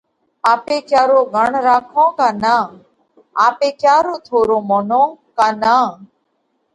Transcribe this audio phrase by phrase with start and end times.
[0.51, 2.69] آپي ڪيا رو ڳڻ راکونه ڪا نان؟
[3.47, 5.01] آپي ڪيا رو ٿورو مونونه
[5.37, 5.89] ڪا نان؟